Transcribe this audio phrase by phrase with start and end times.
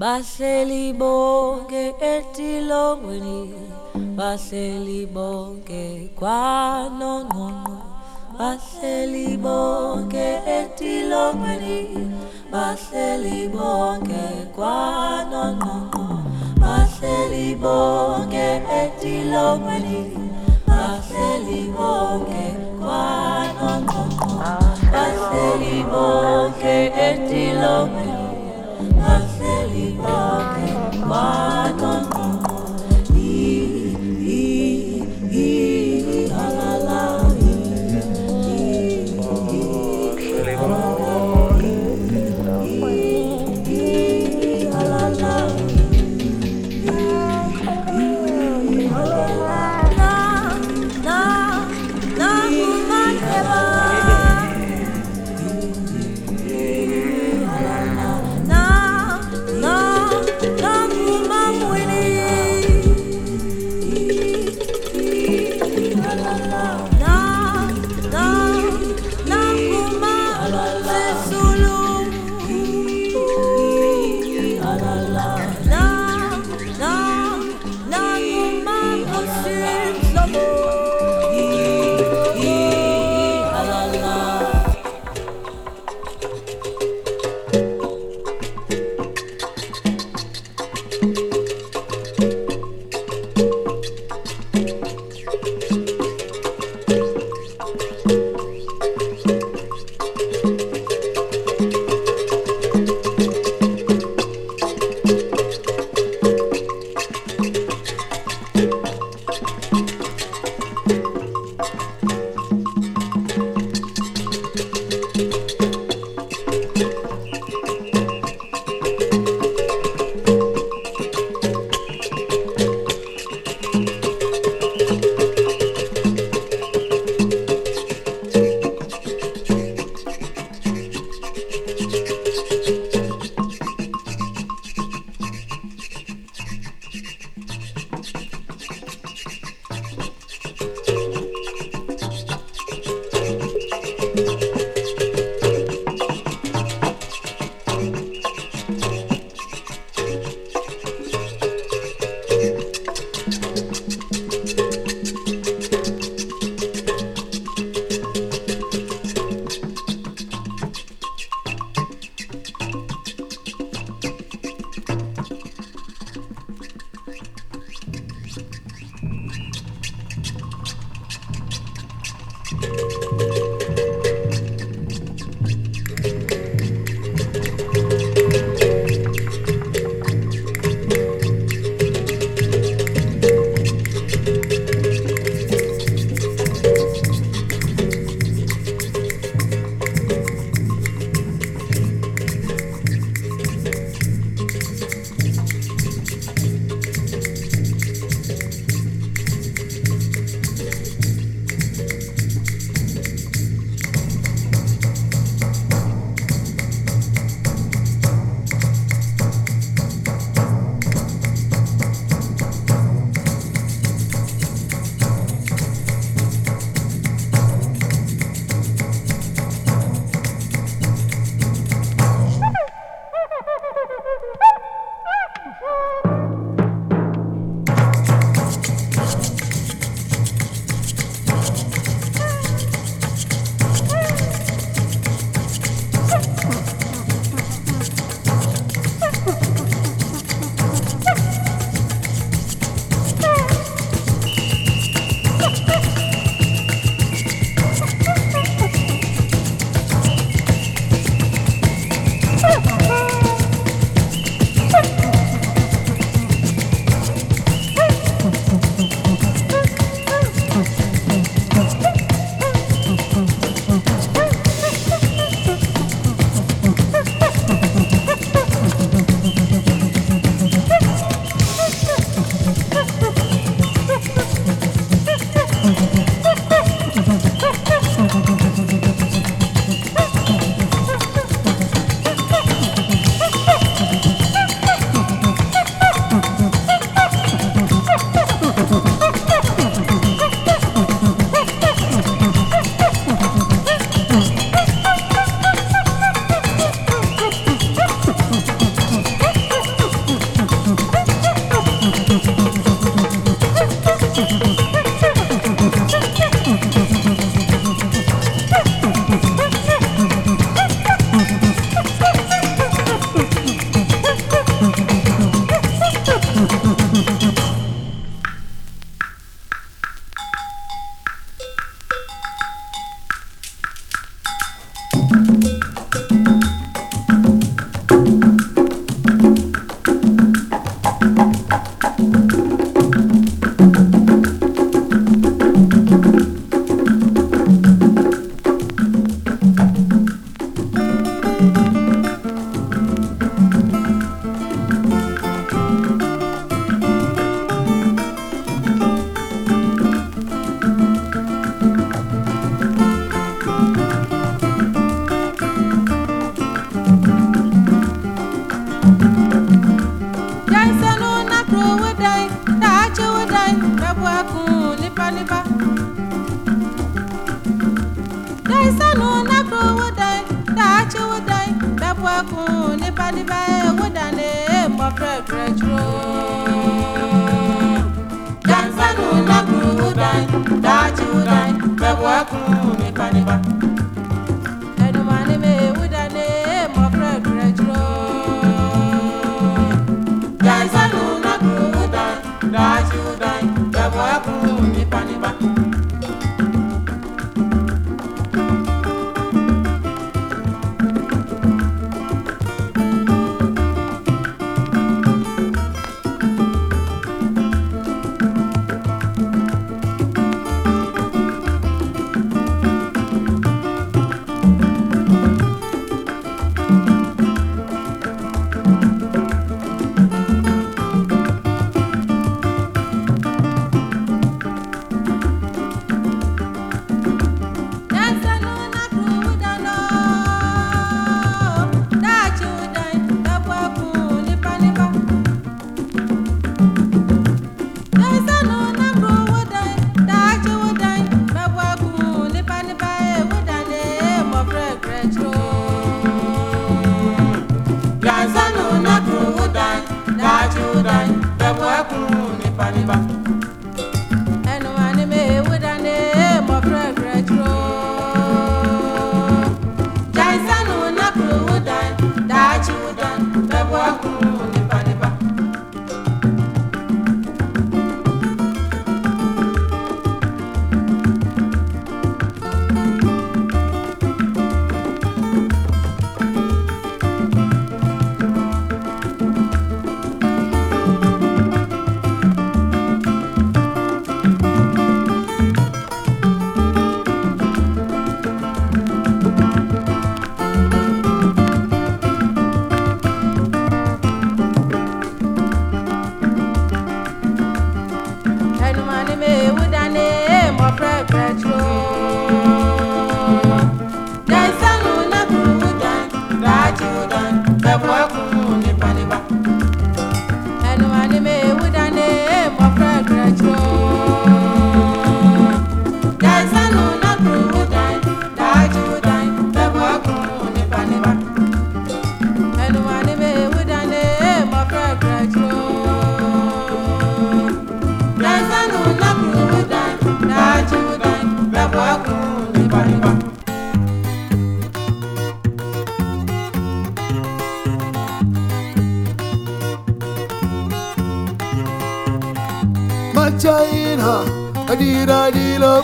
[0.00, 3.38] bahleli bonke etilongweni
[4.18, 5.80] bahleli bonke
[6.18, 7.74] kwanongqongqo
[8.36, 10.26] bahleli bonke
[10.58, 11.78] etilongweni
[12.52, 14.22] bahleli bonke
[14.58, 16.06] kwanongqongqo
[16.62, 18.46] bahleli bonke
[18.80, 20.00] etilongweni
[20.70, 22.46] bahleli bonke
[22.84, 24.30] kwanongqongqo
[24.94, 26.78] bahleli bonke
[27.08, 28.27] etilongweni
[29.86, 31.67] walking, walking.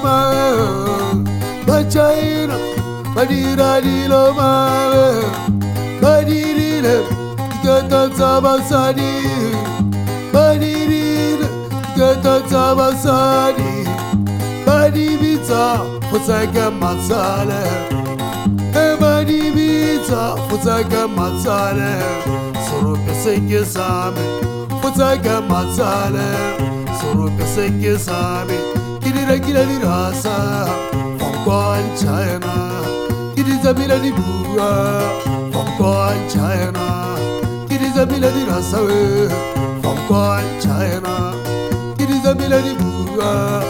[0.02, 0.16] ma
[1.66, 2.56] Bacaira
[3.14, 4.50] Badira lilo ma
[6.02, 6.96] Badirire
[7.64, 9.12] Gata tabasani
[10.32, 11.48] Badirire
[11.96, 13.84] Gata tabasani
[14.66, 15.78] Badibita
[16.10, 17.62] Fusaka masale
[19.00, 21.92] Badibita Fusaka masale
[22.66, 24.24] Sorupe sengezame
[24.82, 26.26] Fusaka masale
[27.00, 28.73] Sorupe sengezame
[29.54, 30.66] milani rasa
[31.18, 32.54] Fankwan chayana
[33.36, 34.70] Gidiza milani buwa
[35.52, 36.86] Fankwan chayana
[37.68, 39.28] Gidiza milani rasa we
[39.82, 41.34] Fankwan chayana
[41.98, 43.62] Gidiza milani buwa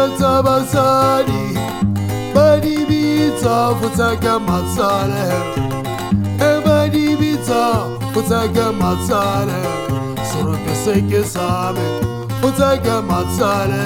[0.00, 1.44] dira tsa basadi
[2.34, 5.26] ba di bitsa go tsaka matsale
[6.40, 7.62] e ba di bitsa
[8.14, 9.60] go tsaka matsale
[10.28, 11.86] serope se ke sa me
[12.40, 13.84] go tsaka matsale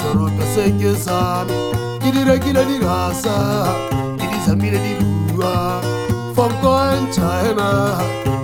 [0.00, 1.58] serope se ke sa me
[2.02, 3.36] ke dira kila dirasa
[4.18, 5.80] ke di zamile di bua
[6.34, 7.70] from going China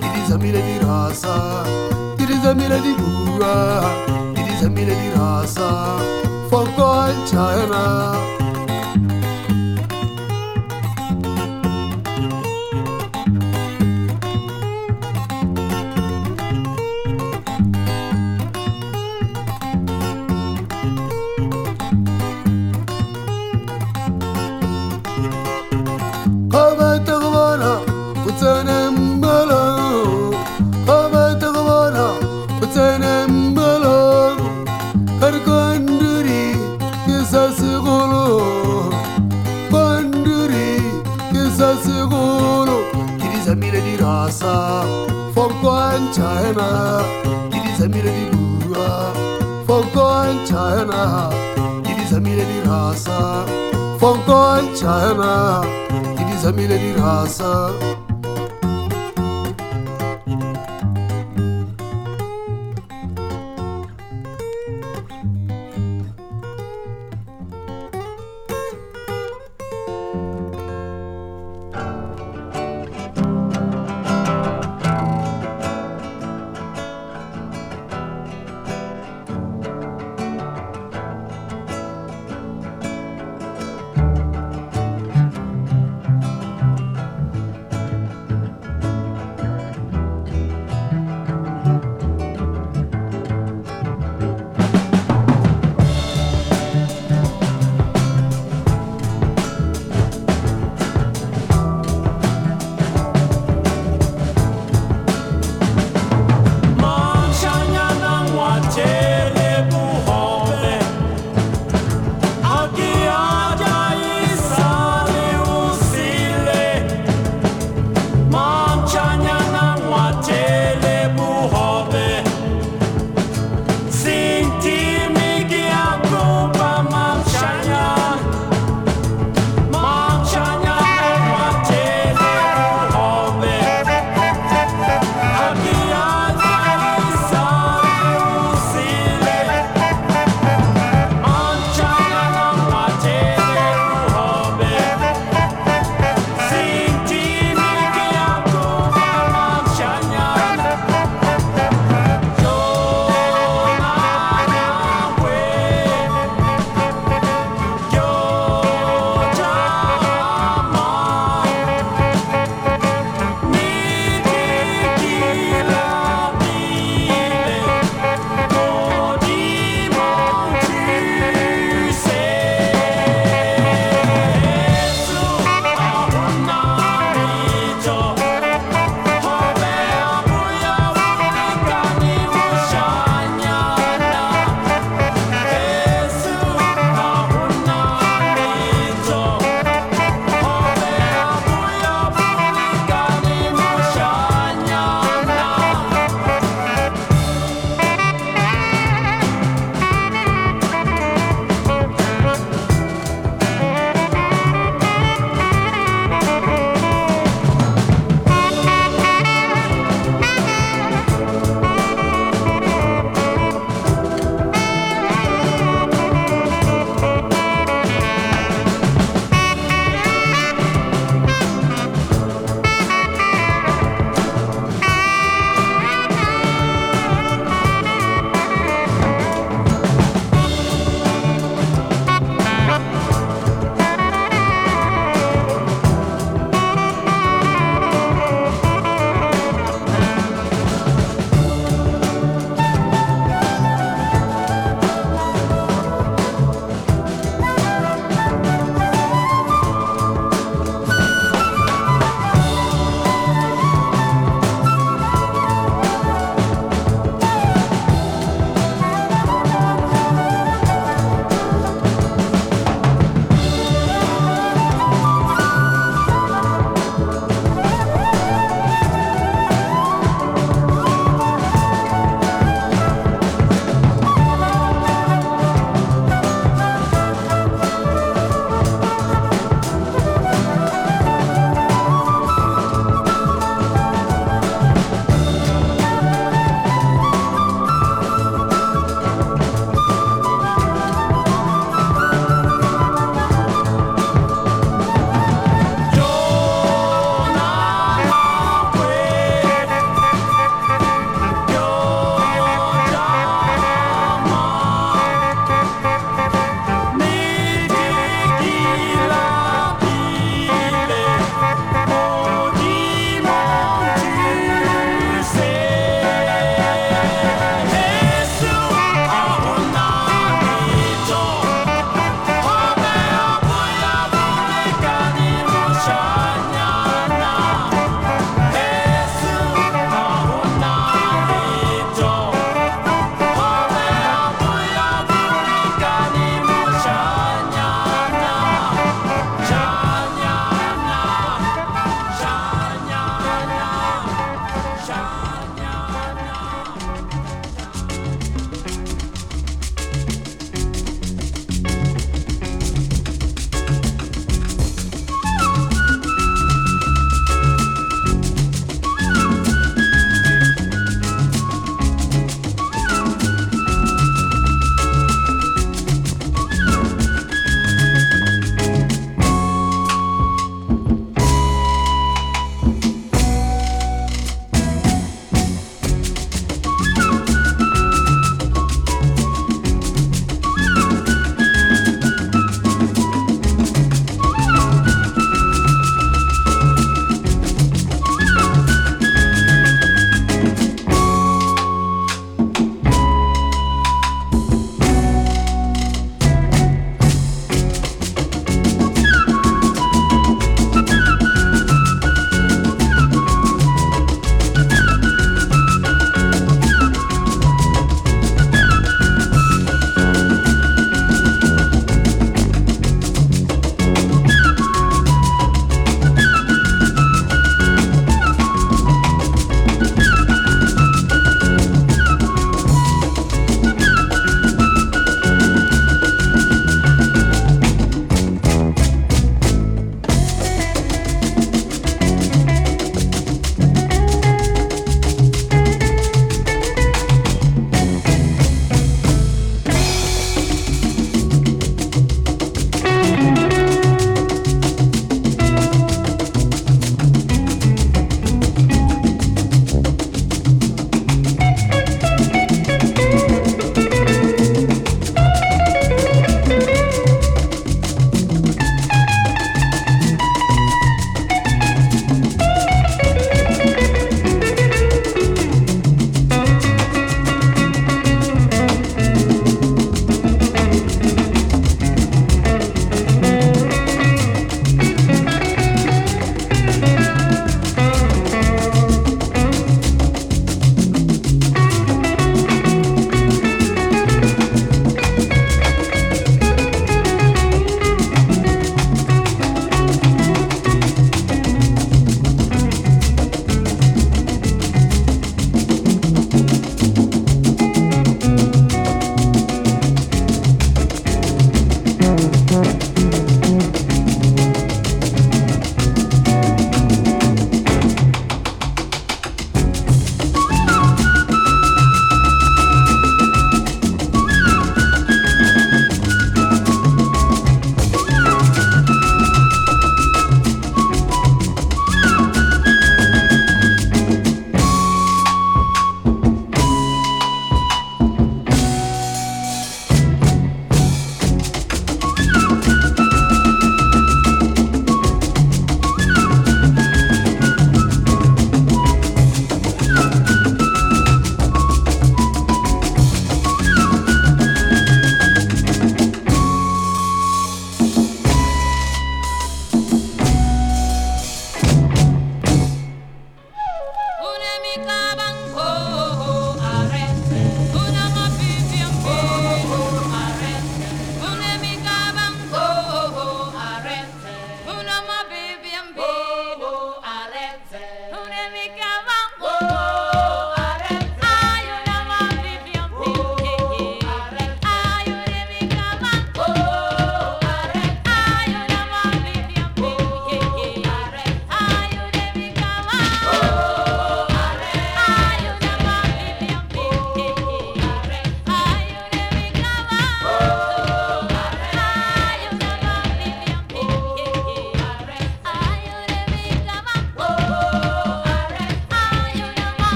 [0.00, 1.36] ke di zamile dirasa
[2.16, 3.56] ke di zamile di bua
[4.32, 5.70] ke di zamile dirasa
[6.50, 8.37] go kontzen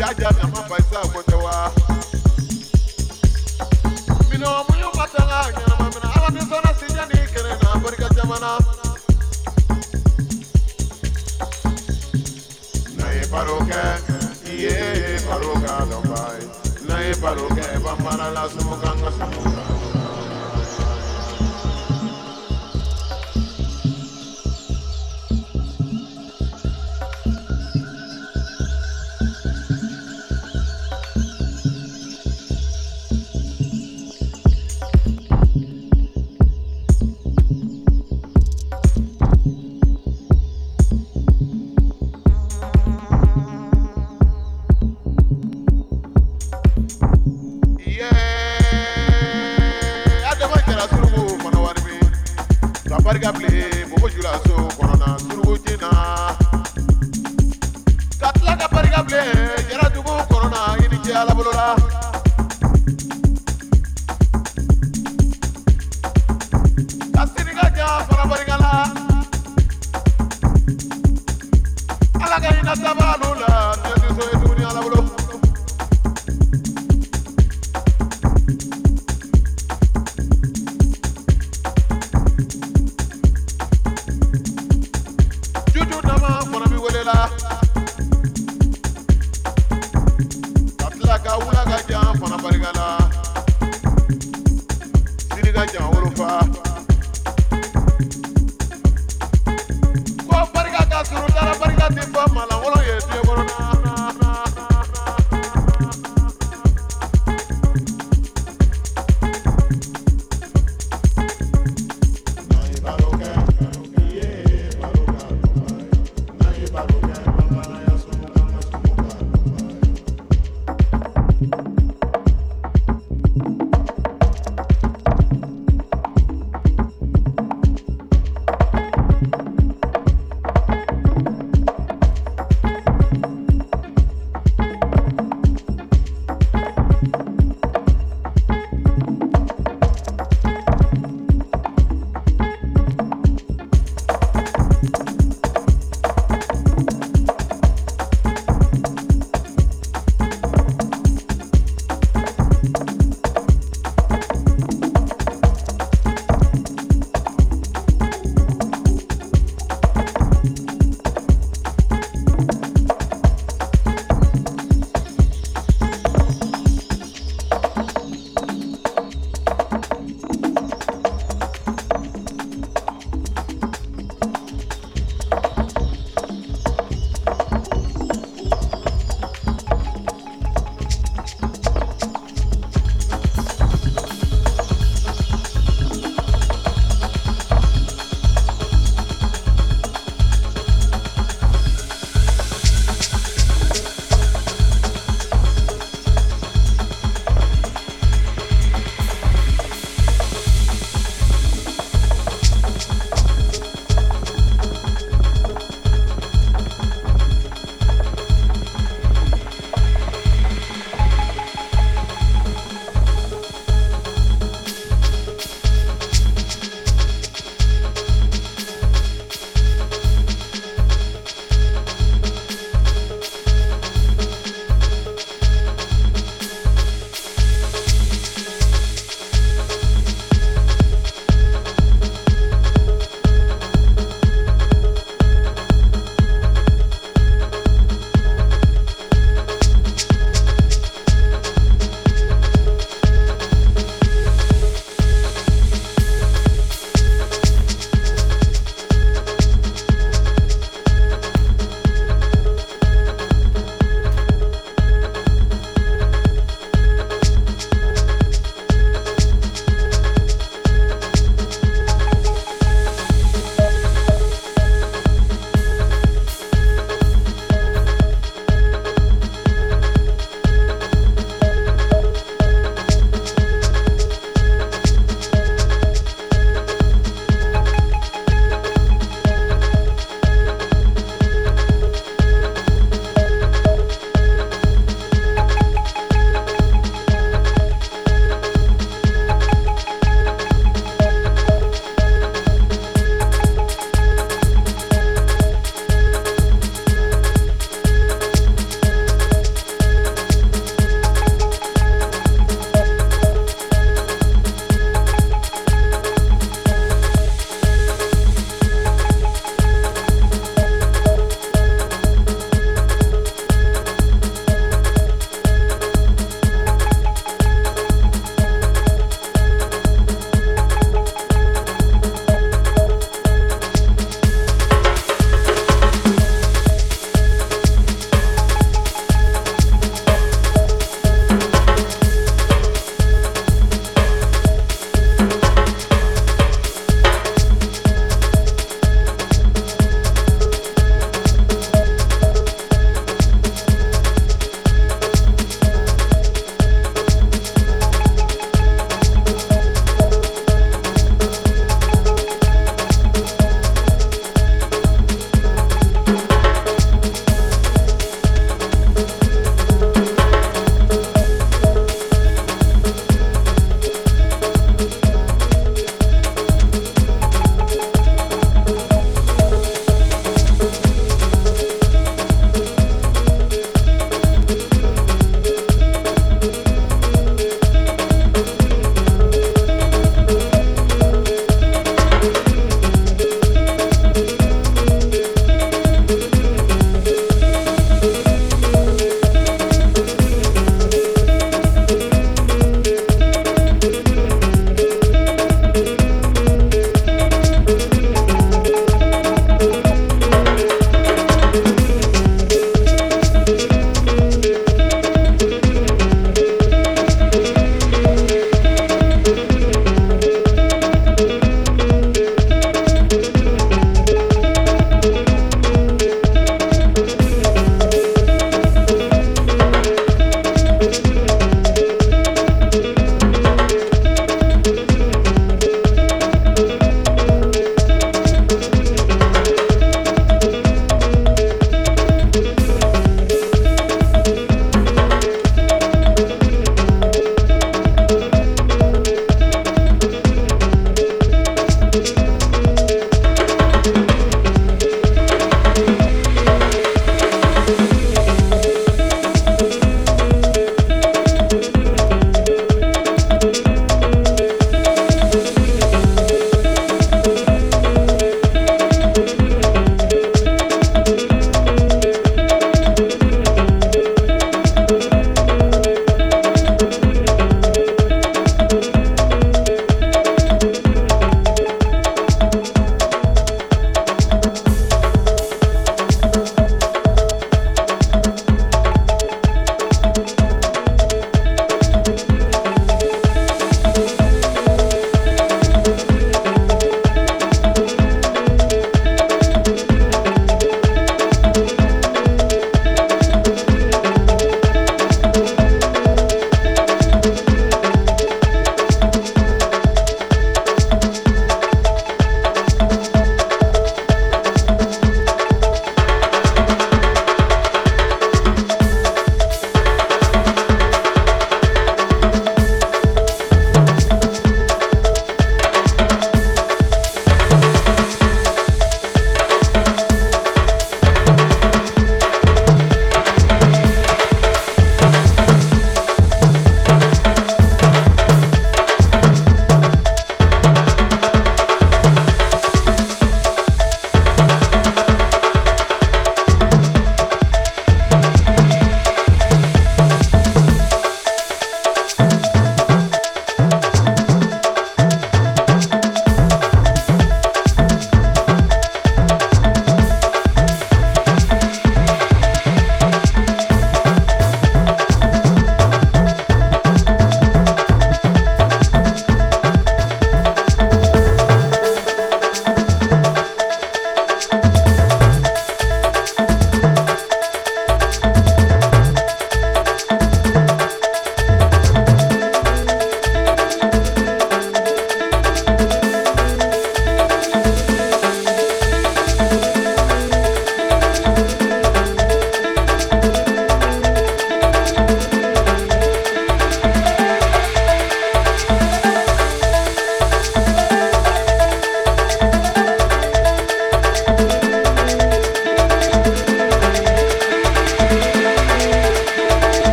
[0.00, 1.72] jaja na mapaisa akotewa
[4.30, 6.74] mina wamuyu matanga nyana mamina ala nisona
[13.14, 13.82] ye baroke
[14.52, 16.44] iye baroka dobai
[16.88, 19.89] na ye baroke bambara la sumuka nga sumuka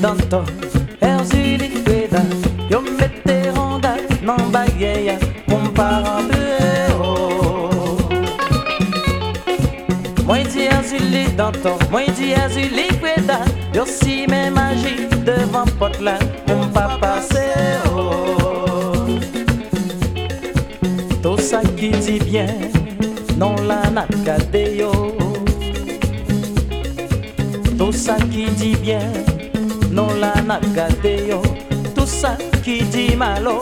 [0.00, 0.44] tanto
[1.00, 2.22] Erzilikueda
[2.70, 5.18] Yo meteronda Nan baieia
[5.48, 7.14] Comparabeo
[10.24, 13.38] Moi di erzili danton Moi di erzilikueda
[13.74, 16.18] Yo si me magi Devant pot la
[16.48, 18.06] On pa paseo
[21.22, 22.46] Tout ça qui dit bien
[23.36, 24.92] Non la nakadeo
[27.78, 29.00] Tout ça qui dit bien
[29.98, 31.42] dans la nakate yo
[31.92, 33.60] Tout ça qui dit malo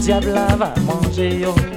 [0.00, 1.75] Diable va manger yo.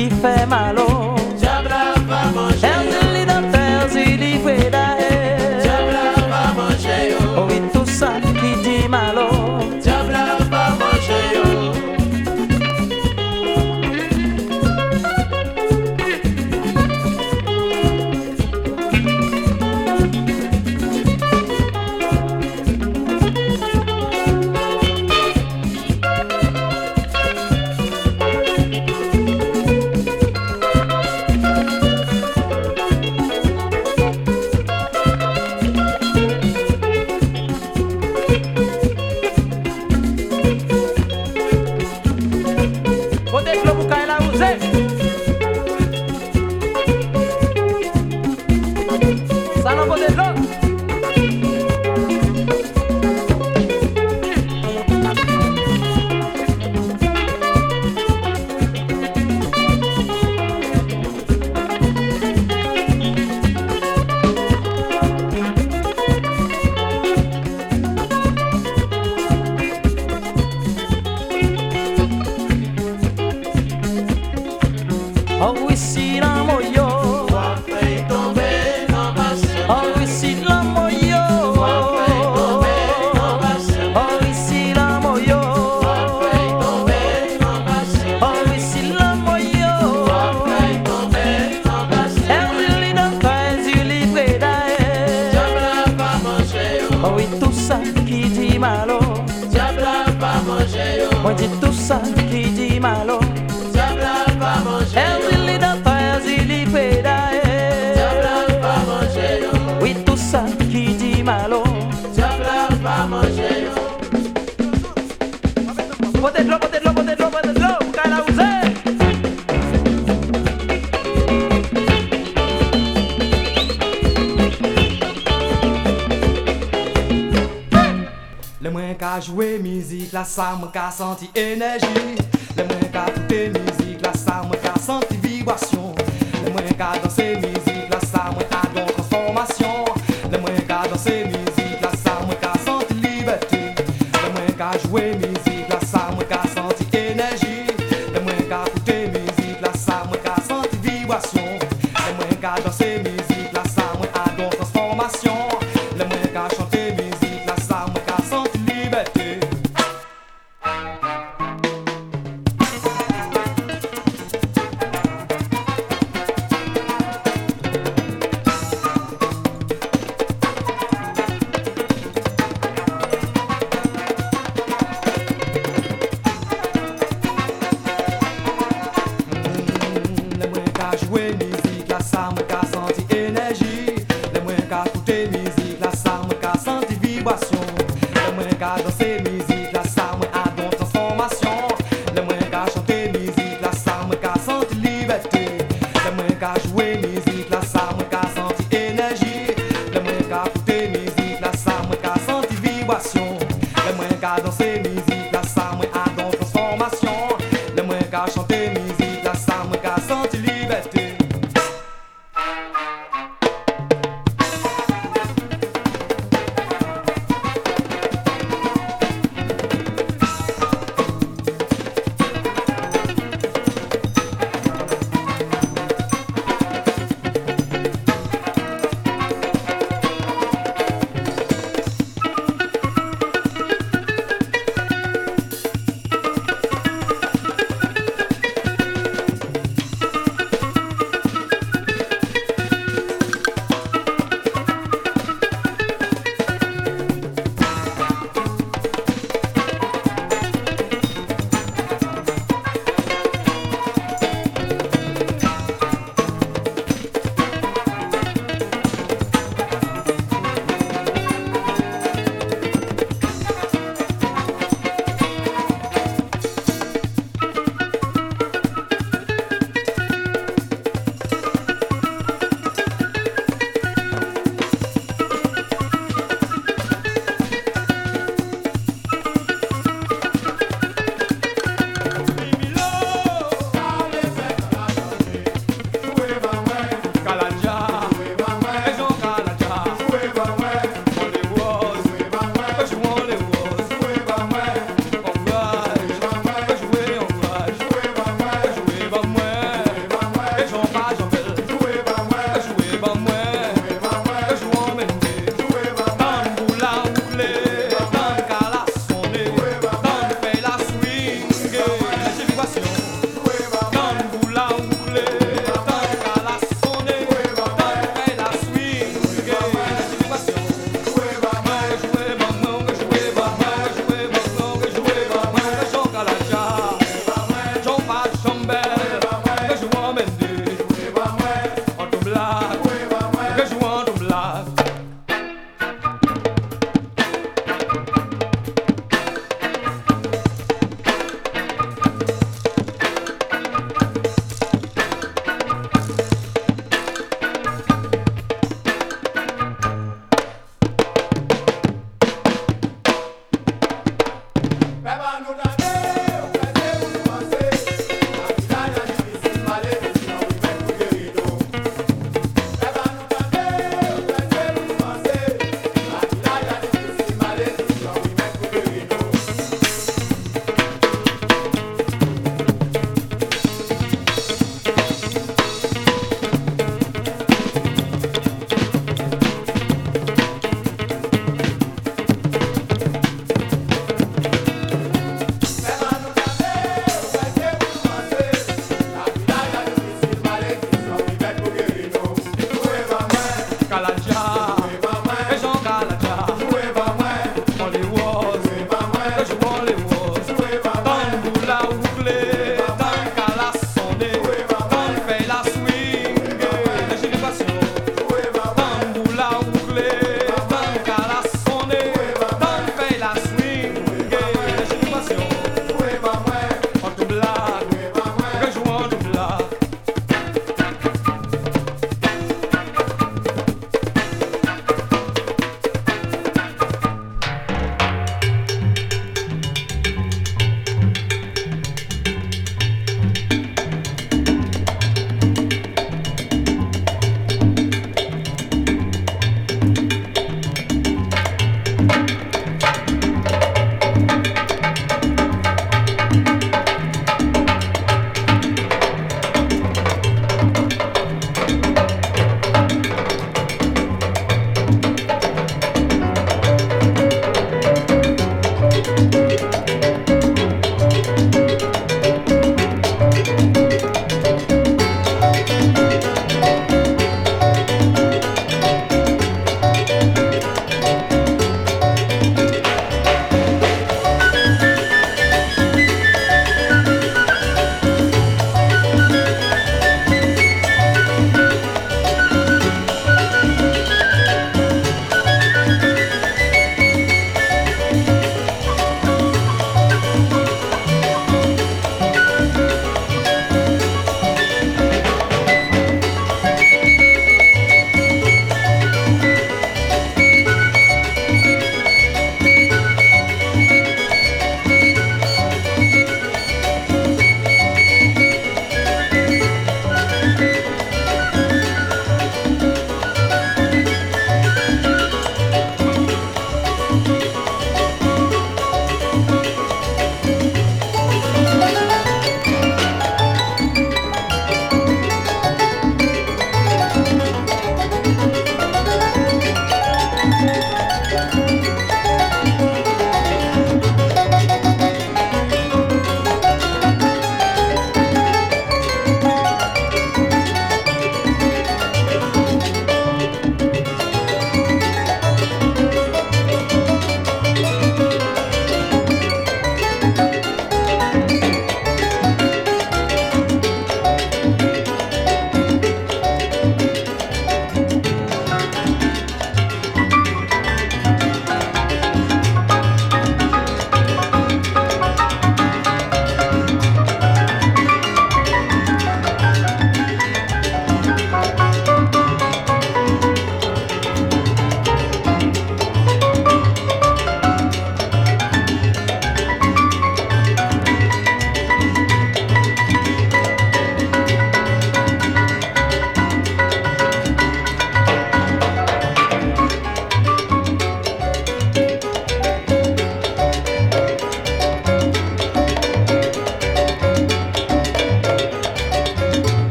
[0.00, 0.78] qui fait mal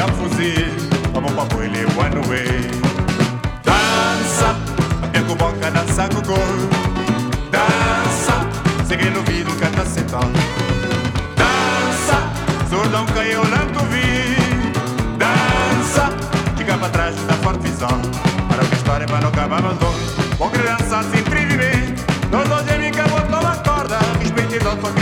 [0.00, 1.12] como na ya fuzil.
[1.12, 1.86] Como papo ele
[5.24, 6.38] com boca, dança com gol.
[7.50, 10.30] Dança, segredo ouvido, canta sentado.
[11.36, 12.30] Dança,
[13.06, 14.36] caiu lá tu vi.
[15.18, 16.10] Dança,
[16.56, 18.00] fica pra trás da forte visão.
[18.48, 20.36] Para que história para não acabar mais longe.
[20.38, 21.94] Vou querer dançar sempre viver.
[22.30, 23.98] Nós é amiga, vou tomar corda.
[24.20, 24.99] Respeite a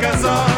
[0.00, 0.49] got casar.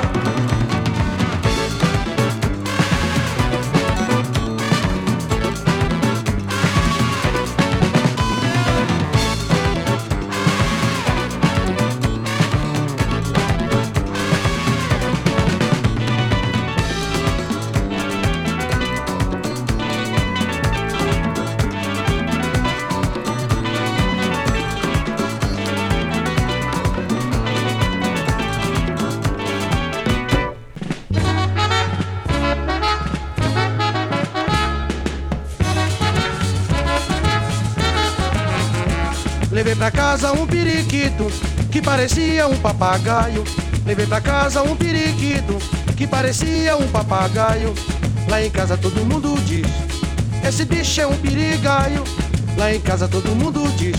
[40.73, 41.31] Periquito
[41.71, 43.45] que parecia um papagaio.
[43.85, 45.59] Levei pra casa um periquito
[45.97, 47.75] que parecia um papagaio.
[48.29, 49.67] Lá em casa todo mundo diz:
[50.47, 52.03] Esse bicho é um perigaio.
[52.57, 53.97] Lá em casa todo mundo diz: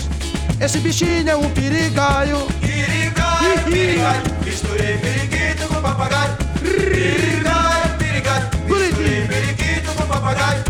[0.60, 2.38] Esse bichinho é um perigaio.
[2.60, 6.36] Pirigaio, pirigaio, misturei periquito com papagaio.
[6.60, 10.64] Pirigaio, pirigaio, misturei periquito com papagaio.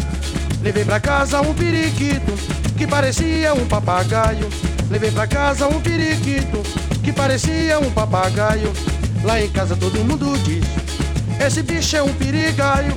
[0.62, 2.34] Levei pra casa um periquito
[2.76, 4.48] que parecia um papagaio.
[4.94, 6.62] Levei pra casa um periquito
[7.02, 8.72] que parecia um papagaio.
[9.24, 10.64] Lá em casa todo mundo diz:
[11.44, 12.96] Esse bicho é um perigaio.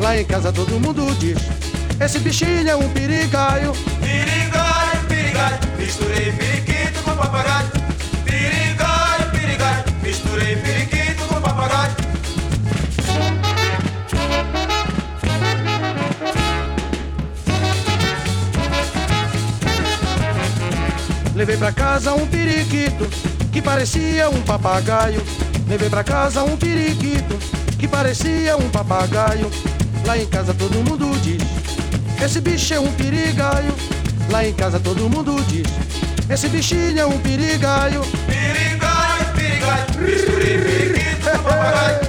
[0.00, 1.36] Lá em casa todo mundo diz:
[2.00, 3.72] Esse bichinho é um perigaio.
[4.00, 7.68] Pirigaio, pirigaio, misturei periquito com papagaio.
[8.24, 10.93] Pirigaio, pirigaio, misturei periquito
[21.56, 23.06] pra casa um periquito
[23.52, 25.22] que parecia um papagaio.
[25.68, 27.36] Levei pra casa um periquito
[27.78, 29.50] que parecia um papagaio.
[30.06, 31.42] Lá em casa todo mundo diz:
[32.22, 33.74] Esse bicho é um perigaio.
[34.30, 35.66] Lá em casa todo mundo diz:
[36.28, 38.00] Esse bichinho é um perigaio.
[38.26, 42.03] Perigai, perigai, misturei periquito papagaio.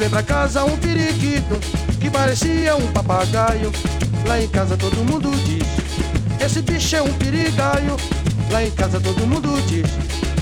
[0.00, 1.60] Levei pra casa um periquito
[2.00, 3.70] que parecia um papagaio.
[4.26, 5.62] Lá em casa todo mundo diz:
[6.42, 7.98] Esse bicho é um perigaio.
[8.50, 9.84] Lá em casa todo mundo diz: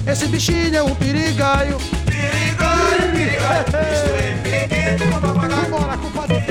[0.06, 1.76] Esse bichinho é um perigaio.
[2.06, 5.70] Perigai, perigai, misturei periquito com papagaio.
[5.70, 6.44] Vambora, compadre!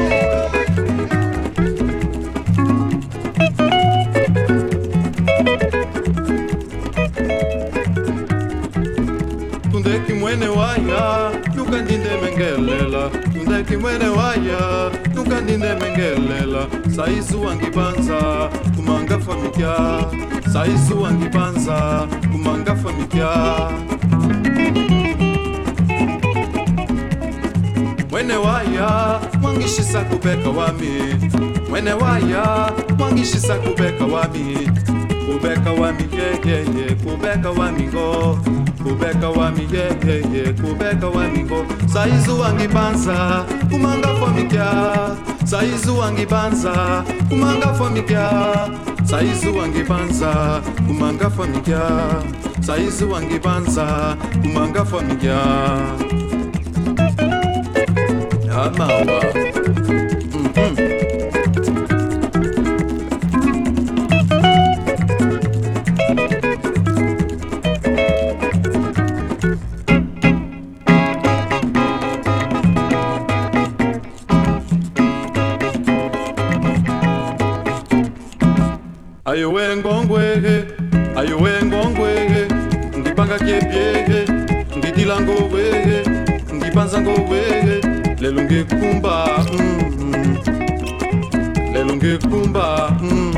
[9.72, 11.27] Tundeki mwene waya
[11.68, 16.68] nukandinde mengelela Tundeki mwene waya nukandinde mengelela.
[16.96, 20.04] Saisu wangibanza kumanga famikya
[20.54, 23.30] Saisu wangibanza kumanga famikya
[28.12, 31.16] Mwene waya mwangishisa kubeka wami.
[31.70, 34.70] Mwene waya mwangishisa kubeka wami.
[35.34, 38.38] Kubeka wami ye ye ye kubeka wami go
[38.88, 39.84] Kubeka wami ye
[40.34, 44.68] ye kubeka wami go Saizu wangibanza kumanga famikya
[45.46, 48.32] Saizu wangibanza kumanga famikya
[49.04, 51.82] Saizu wangibanza kumanga famikya
[52.62, 55.38] Saizu wangibanza kumanga famikya
[58.58, 58.98] Amawa.
[58.98, 59.54] ayowe
[60.34, 60.97] mm-hmm.
[88.58, 90.38] lelunge kumba hmm.
[91.74, 93.34] lelunge kumba hmm.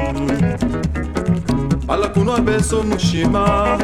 [1.88, 3.78] balakunu abeso mushima.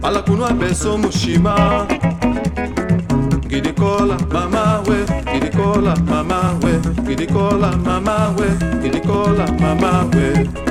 [0.00, 1.86] Balakunu abeso mushima.
[3.48, 6.72] Gidi kola, mama we Gidi kola, mama we
[7.06, 8.48] Gidi kola, mama we
[8.82, 10.69] Gidi kola, mama we.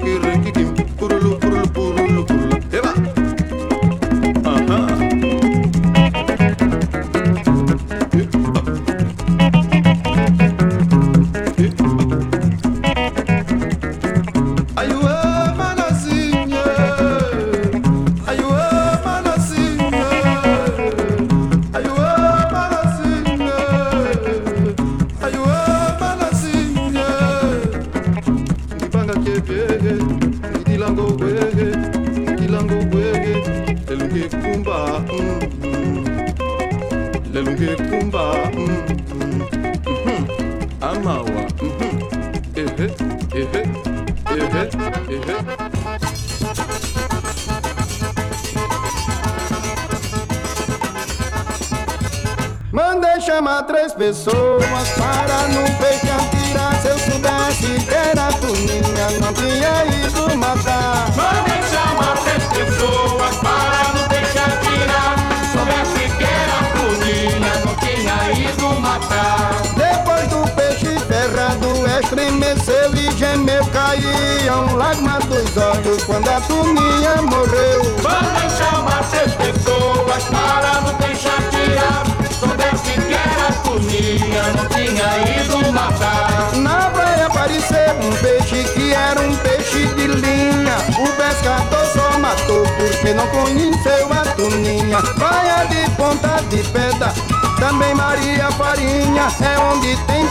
[0.00, 0.39] Shakir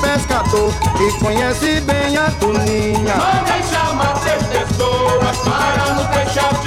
[0.01, 3.15] pescador e conhece bem a Tuninha.
[3.15, 6.59] Mandem chamar três pessoas para nos deixar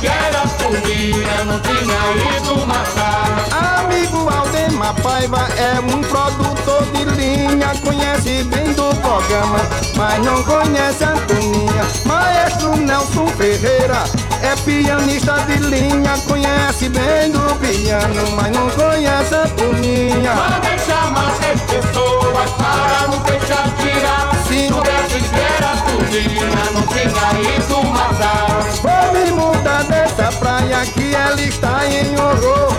[0.00, 3.80] que era Tuninha, não tinha ido matar.
[3.80, 9.58] Amigo Aldemar Paiva é um produtor de linha, conhece bem do programa,
[9.96, 11.86] mas não conhece a Tuninha.
[12.06, 14.04] Maestro Nelson Ferreira
[14.42, 20.34] é pianista de linha, conhece bem do piano, mas não conhece a Tuninha.
[20.34, 24.39] Mandem chamar três pessoas para nos deixar tirar.
[24.50, 24.68] Sim.
[24.68, 28.62] Soubesse que era Tuninha, não tinha ido matar.
[28.82, 32.74] Vou me mudar dessa praia que ela está em horror.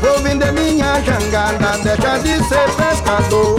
[0.00, 3.56] Vou vender minha jangada, deixa de ser pescador.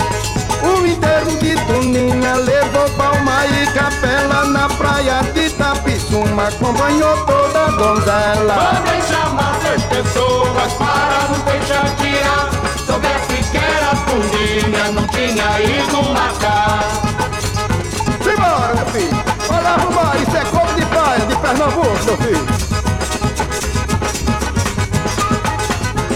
[0.64, 7.72] O enterro de Tuninha levou palma e capela na praia de Tapissuma, acompanhou toda a
[7.72, 8.56] donzela.
[8.56, 12.50] Mandem chamar três pessoas para nos deixar tirar.
[12.86, 17.29] Soubesse que era Tuninha, não tinha ido matar.
[18.40, 19.24] Simbora, meu filho!
[19.68, 22.46] Arrumar, isso é como de praia de Pernambuco, meu filho!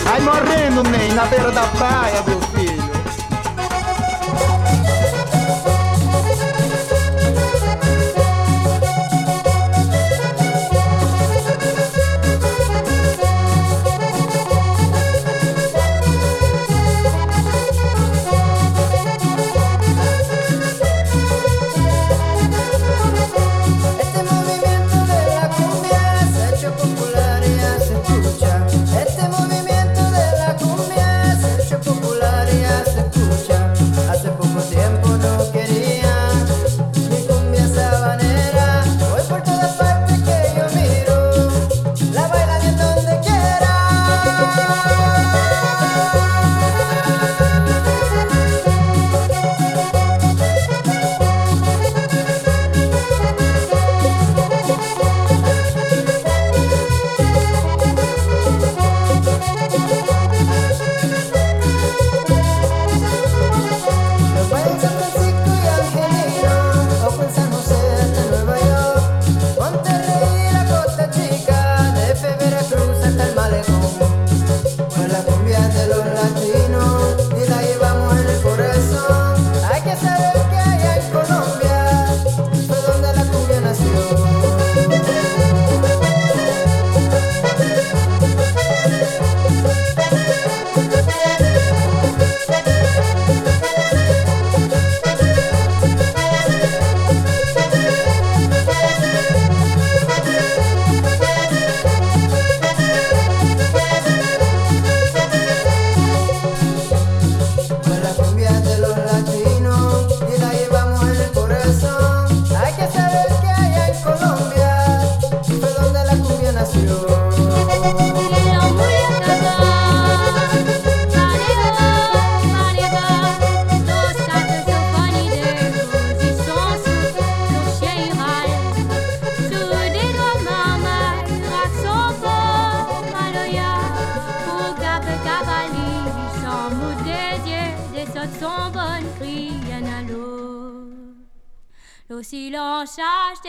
[0.09, 2.92] Aí morrendo, nem na beira da praia, meu filho.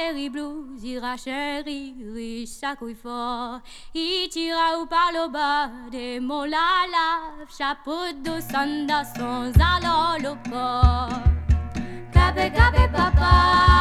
[0.05, 0.41] Cherche terrible,
[0.83, 3.61] ira chéri, riche, ça couille fort.
[3.95, 10.17] Il tira ou par le bas des mots la lave, chapeau de sanda sans alors
[10.19, 11.09] le port.
[12.13, 13.74] Cabe, cabe, papa,